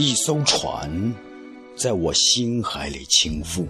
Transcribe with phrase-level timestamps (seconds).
[0.00, 1.14] 一艘船
[1.76, 3.66] 在我心海里倾覆。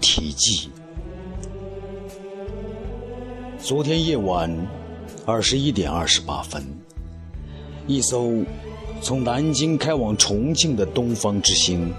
[0.00, 0.70] 题记：
[3.58, 4.50] 昨天夜晚
[5.26, 6.64] 二十一点二十八分，
[7.86, 8.42] 一艘
[9.02, 11.92] 从南京开往重庆的东方之星，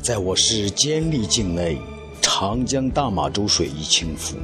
[0.00, 1.76] 在我市监利境内
[2.22, 4.36] 长江大马洲水域倾覆。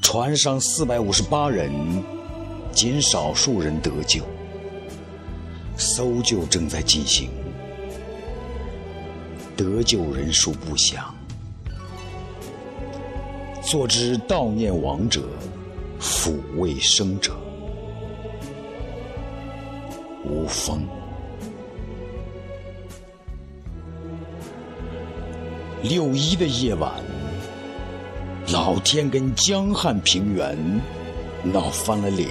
[0.00, 1.70] 船上四百五十八人，
[2.72, 4.22] 仅少数人得救。
[5.76, 7.30] 搜救正在进行，
[9.56, 11.14] 得救人数不详。
[13.62, 15.22] 坐之悼念亡者，
[15.98, 17.34] 抚慰生者。
[20.24, 20.86] 无风。
[25.82, 26.92] 六一的夜晚。
[28.52, 30.58] 老天跟江汉平原
[31.42, 32.28] 闹翻了脸。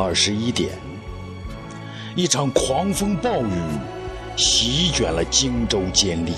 [0.00, 0.70] 二十一点，
[2.14, 3.52] 一场狂风暴雨
[4.36, 6.34] 席卷了荆州监利。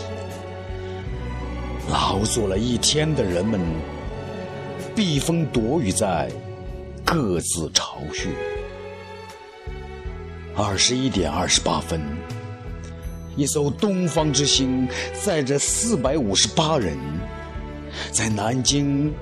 [1.91, 3.61] 劳作了一天的人们，
[4.97, 6.31] 避风躲雨在
[7.05, 8.31] 各自巢穴。
[10.57, 12.01] 二十一点二十八分，
[13.37, 14.89] 一艘东方之星
[15.23, 16.97] 载着四百五十八人。
[18.11, 19.13] 在南京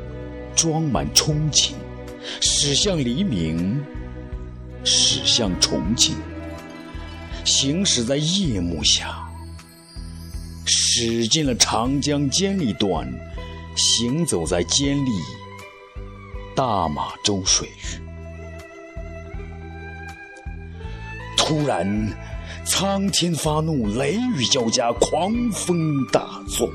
[0.54, 1.72] 装满憧憬，
[2.40, 3.82] 驶向黎明，
[4.90, 6.16] 驶向重庆，
[7.44, 9.18] 行驶在夜幕下，
[10.64, 13.06] 驶进了长江监利段，
[13.76, 15.10] 行走在监利
[16.56, 18.00] 大马洲水域。
[21.36, 21.86] 突然，
[22.64, 26.66] 苍天发怒，雷雨交加，狂风大作。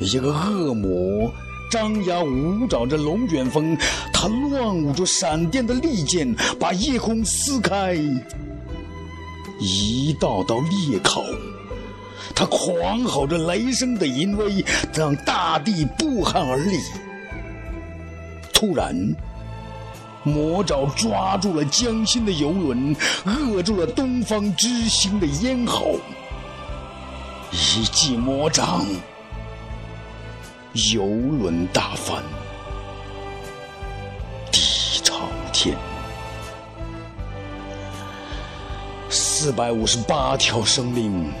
[0.00, 1.30] 一个恶魔
[1.74, 3.76] 张牙舞爪着龙卷风，
[4.12, 7.98] 他乱舞着闪电的利剑，把夜空撕开，
[9.58, 11.24] 一道道裂口。
[12.32, 14.64] 他狂吼着雷声的淫威，
[14.94, 16.78] 让大地不寒而栗。
[18.52, 18.94] 突然，
[20.22, 25.98] 魔爪抓住了江心的游轮，扼住了东方之星的咽喉。
[27.50, 28.86] 一记魔掌。
[30.74, 32.20] 游轮大翻，
[34.50, 35.76] 地朝天，
[39.08, 41.32] 四百五十八条生命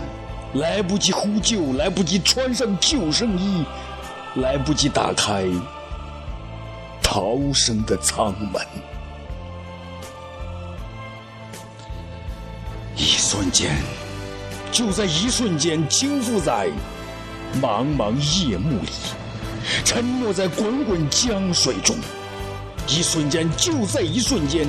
[0.54, 3.64] 来不及呼救，来不及穿上救生衣，
[4.36, 5.44] 来不及打开
[7.02, 8.64] 逃生的舱门，
[12.94, 13.74] 一瞬间，
[14.70, 16.68] 就在一瞬间，倾覆在
[17.60, 18.14] 茫茫
[18.48, 18.88] 夜幕里。
[19.84, 21.96] 沉没在滚滚江水中，
[22.88, 24.66] 一瞬间，就在一瞬间，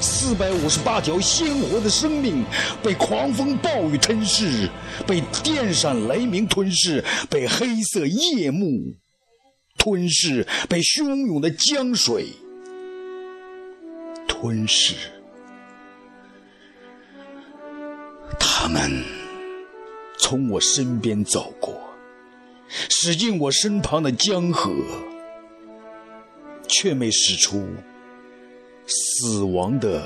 [0.00, 2.44] 四百五十八条鲜活的生命
[2.82, 4.68] 被狂风暴雨吞噬，
[5.06, 8.94] 被电闪雷鸣吞噬，被黑色夜幕
[9.78, 12.28] 吞噬，被汹涌的江水
[14.28, 14.94] 吞噬。
[18.38, 19.04] 他们
[20.18, 21.85] 从我身边走过。
[22.68, 24.72] 驶进我身旁的江河，
[26.68, 27.66] 却没使出
[28.86, 30.02] 死亡的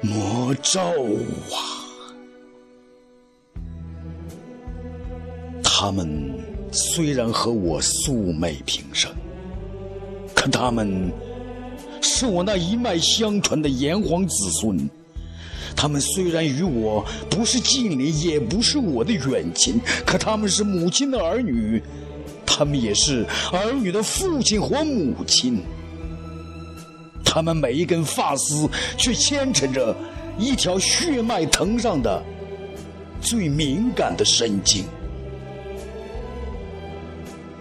[0.00, 1.80] 魔咒啊！
[5.62, 6.32] 他们
[6.70, 9.10] 虽然和我素昧平生，
[10.34, 11.10] 可他们
[12.02, 14.88] 是我那一脉相传的炎黄子孙。
[15.76, 21.82] 他们虽然与我不是近邻，也不是我的远亲，可他们是母亲的儿女，
[22.44, 25.62] 他们也是儿女的父亲或母亲。
[27.24, 28.68] 他们每一根发丝，
[28.98, 29.96] 却牵扯着
[30.36, 32.22] 一条血脉藤上的
[33.20, 34.84] 最敏感的神经。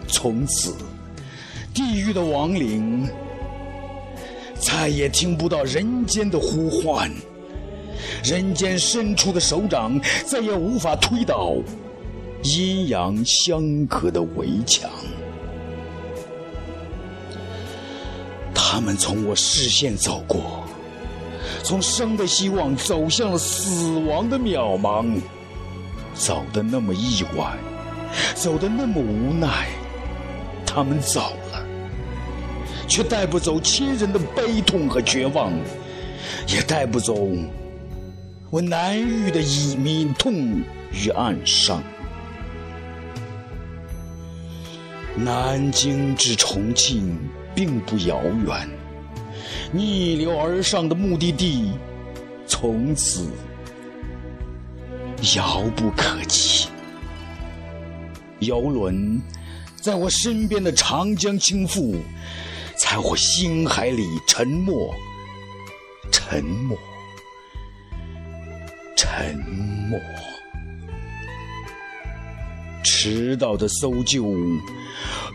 [0.07, 0.75] 从此，
[1.71, 3.07] 地狱的亡灵
[4.59, 7.09] 再也听不到人间的呼唤。
[8.23, 11.55] 人间伸出的手掌，再也无法推倒
[12.43, 14.89] 阴阳相隔的围墙。
[18.53, 20.63] 他们从我视线走过，
[21.63, 25.19] 从生的希望走向了死亡的渺茫，
[26.13, 27.57] 走得那么意外，
[28.35, 29.67] 走得那么无奈。
[30.65, 31.65] 他们走了，
[32.87, 35.51] 却带不走亲人的悲痛和绝望，
[36.47, 37.27] 也带不走。
[38.51, 41.83] 我难愈的以悯痛与暗伤，
[45.15, 47.15] 南京至重庆
[47.53, 48.67] 并不遥远，
[49.71, 51.73] 逆流而上的目的地，
[52.47, 53.27] 从此
[55.35, 56.69] 遥不可及。
[58.39, 59.21] 游轮
[59.75, 61.97] 在我身边的长江倾覆，
[62.75, 64.91] 在我心海里沉没，
[66.11, 66.75] 沉没，
[69.19, 69.35] 沉
[69.89, 69.99] 默。
[72.81, 74.33] 迟到的搜救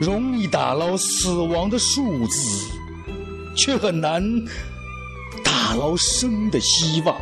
[0.00, 2.66] 容易打捞死亡的数字，
[3.54, 4.22] 却很难
[5.44, 7.14] 打捞生的希望。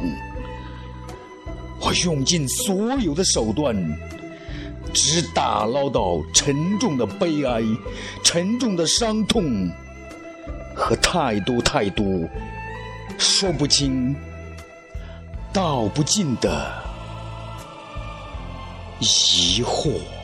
[1.81, 3.77] 我用尽所有的手段，
[4.95, 7.61] 只打捞到沉重的悲哀、
[8.23, 9.69] 沉重的伤痛
[10.77, 12.07] 和太多太多
[13.19, 14.15] 说不清、
[15.53, 16.73] 道不尽的
[19.01, 20.22] 疑惑。